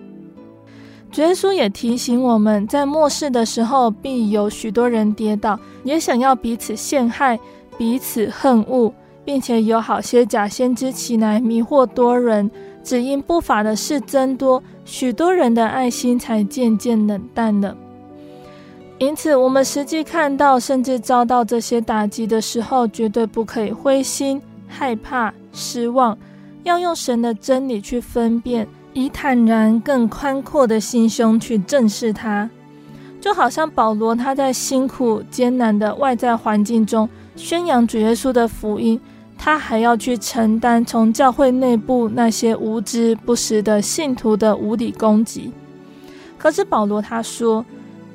[1.10, 7.36] 主耶稣也提醒我们，在末世的时候，必有许多人跌倒，也想要彼此陷害、
[7.76, 8.94] 彼此恨恶。
[9.26, 12.50] 并且有好些假先知起来迷惑多人，
[12.84, 17.74] 只因不法的事增多，许多人的爱心才渐渐冷淡了。
[18.98, 26.16] 因此，我们实际看到甚至遭到这些打击的时候，绝对不可以灰心、害怕、失望，
[26.62, 32.48] 要用神的真理去分辨，以坦然、更宽阔的心胸去正视它。
[33.20, 39.00] 就好像保罗他在辛苦艰难的外在环境中宣扬主耶稣的福音。
[39.36, 45.52] 他还要去承担从教会内部那些无知不实的信徒的无理攻击。
[46.38, 47.64] 可是保罗他说：“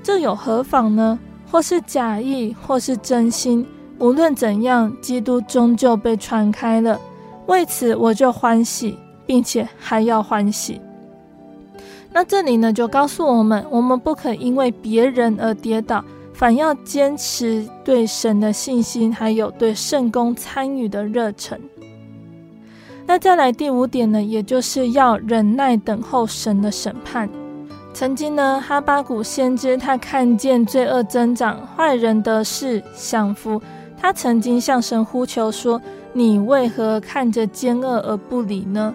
[0.01, 1.19] 这有何妨呢？
[1.51, 3.65] 或是假意，或是真心，
[3.97, 6.99] 无论怎样，基督终究被传开了。
[7.47, 10.79] 为此我就欢喜，并且还要欢喜。”
[12.13, 16.03] 那这里呢，就告诉我们，我们不可因为别人而跌倒。
[16.39, 21.59] 反要坚持对神的信心，还有对圣工参与的热忱。
[23.05, 27.29] 那再来第五点呢，也就是要忍耐等候神的审判。
[27.93, 33.61] 曾经呢，哈巴谷先知他看见罪恶增长，坏人得势享福，
[33.97, 35.81] 他曾经向神呼求说
[36.13, 38.93] ：“你为何看着奸恶而不理呢？”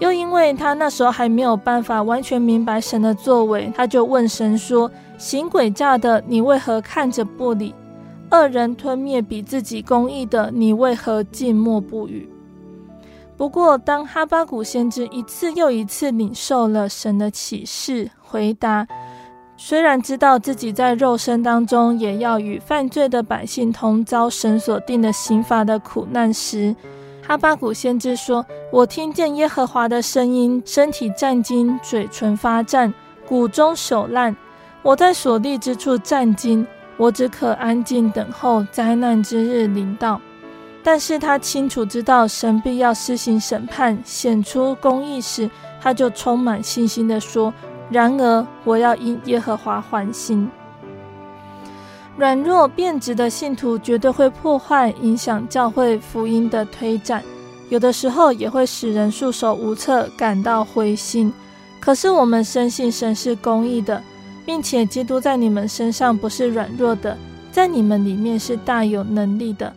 [0.00, 4.90] 又因为他那时候还没有办法完全明白神的作为，他就问神说。
[5.16, 7.74] 行诡诈的，你为何看着不理？
[8.30, 12.28] 恶人吞灭比自己公义的，你为何静默不语？
[13.36, 18.86] 不过，当哈巴谷先知一次又一次领受了神的启示回答，
[19.56, 26.74] 虽然知道自己在肉身当中也要与犯罪的百姓同遭神所定的刑罚的苦难时，
[27.26, 32.92] 哈巴谷先知说：“我听见耶和华的声音，身体战兢，嘴唇发颤，
[33.28, 34.34] 骨中朽烂。”
[34.84, 36.64] 我在所立之处战兢，
[36.98, 40.20] 我只可安静等候灾难之日临到。
[40.82, 45.48] 但是他清楚知道神必要施行审判，显出公义时，
[45.80, 47.50] 他就充满信心地说
[47.88, 50.46] ：“然而我要因耶和华欢心。”
[52.18, 57.22] 软弱变质的信徒绝对会破坏、影响教会福音的推展，
[57.70, 61.32] 有的时候也会使人束手无策，感到灰心。
[61.80, 64.02] 可是我们深信神是公义的。
[64.44, 67.16] 并且基督在你们身上不是软弱的，
[67.50, 69.72] 在你们里面是大有能力的。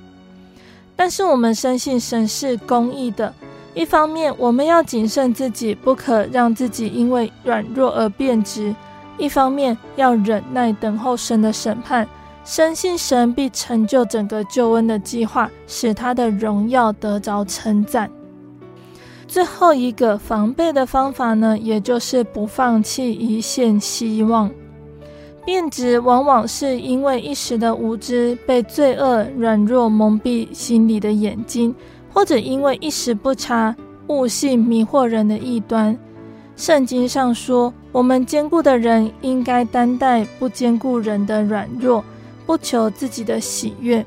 [0.96, 3.34] 但是我们深信神是公义的，
[3.74, 8.74] 一方面我们要谨慎自己，不可让自己因为软弱而变质；
[9.18, 12.08] 一方面要忍耐等候神的审判，
[12.44, 18.10] 深信神必成就整个救恩的计划，使他的荣耀得着称赞。
[19.28, 24.50] 最后一个防备的方法呢，也就是不放弃一线希望。
[25.46, 31.74] 变质往往是因为一时的无知，被罪恶软弱蒙蔽心里的眼睛，
[32.14, 33.76] 或者因为一时不察，
[34.08, 35.98] 误信迷惑人的异端。
[36.56, 42.04] 圣经上说，我们坚固的人应该担待不坚固人的软弱，
[42.46, 44.06] 不求自己的喜悦。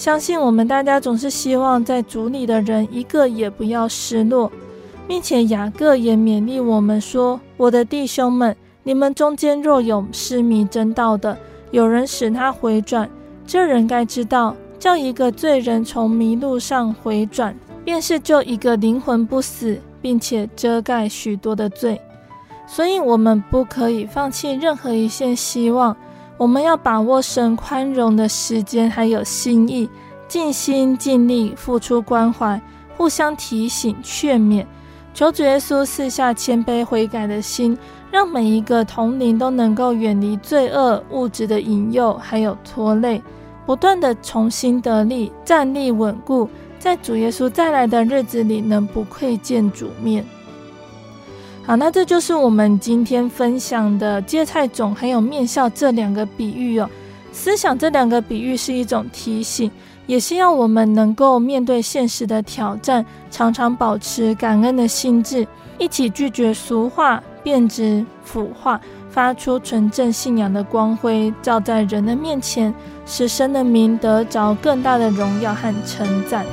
[0.00, 4.50] 相信我们大家总是希望在主里的人一个也不要失落，
[5.06, 11.36] 并且雅各也勉励我们说：“我的弟兄们。”你们中间若有失迷真道的，
[11.70, 13.10] 有人使他回转，
[13.46, 22.00] 这人该知道，叫一个罪人从迷路上回转，便是救一个灵魂不死，并且遮盖许多的罪。
[22.66, 25.94] 所以，我们不可以放弃任何一线希望。
[26.40, 29.86] 我们要把握神宽容的时间，还有心意，
[30.26, 32.58] 尽心尽力付出关怀，
[32.96, 34.64] 互相提醒劝勉，
[35.12, 37.76] 求主耶稣赐下谦卑悔改的心。
[38.10, 43.22] 让每一个同灵都能够远离罪恶、物质的引诱，还有拖累，
[43.66, 50.24] 不断的重新得力，站立稳固，在主耶稣再来的日子里，能不愧见主面。
[51.64, 56.88] 好，那这就是我们今天分享的芥菜种还有面酵这两个比喻哦。
[57.32, 59.70] 思想这两个比喻是一种提醒，
[60.06, 65.46] 也是要我们能够面对现实的挑战，常常保持感恩的心志，
[65.78, 67.22] 一起拒绝俗化。
[67.42, 68.78] 变质腐化，
[69.10, 72.74] 发出纯正信仰的光辉，照在人的面前，
[73.06, 76.44] 使神的名得着更大的荣耀和称赞。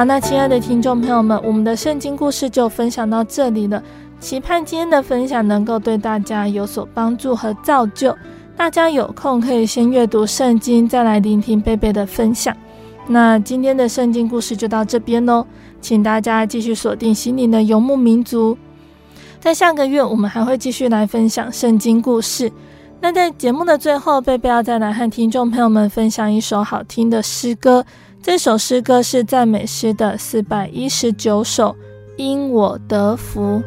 [0.00, 3.82] 好，那亲爱的听众朋友们，我们的圣经故事就分享到这里了。
[4.18, 8.16] 期盼今天的分享能够对大家有所帮助和造就。
[8.56, 12.56] 大家有空可以先阅读圣经，再来聆听贝贝的分享。
[13.08, 15.46] 那今天的圣经故事就到这边喽，
[15.82, 18.56] 请大家继续锁定心灵的游牧民族。
[19.38, 22.50] 在下个月，我们还会继续来分享圣经故事。
[23.02, 27.84] 那在节目的最后，贝贝要再来和听众朋友们分享一首好听的诗歌。
[28.22, 31.74] 这首诗歌是赞美诗的四百一十九首，
[32.16, 33.62] 因我得福。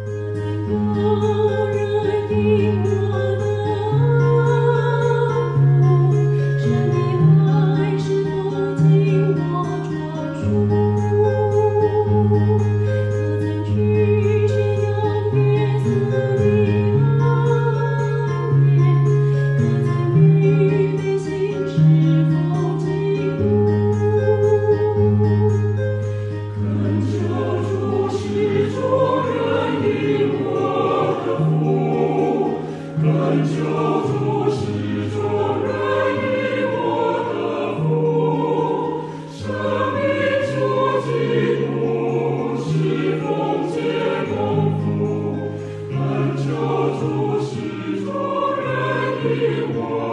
[49.89, 50.12] world.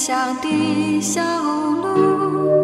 [0.00, 2.59] 乡的小路。